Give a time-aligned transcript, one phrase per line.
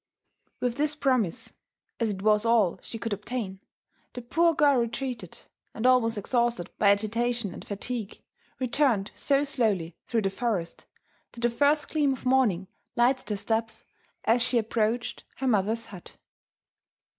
[0.61, 1.53] With this promise,
[1.99, 3.59] as it was all she could obtain,
[4.13, 5.37] the poor girl re treated,
[5.75, 8.19] and almost exhausted by agitation and fatigue,
[8.59, 10.87] returned so slowly through the forest
[11.33, 13.85] that the first gleam of morning lighted her steps
[14.23, 16.17] as she approached her mother's hut.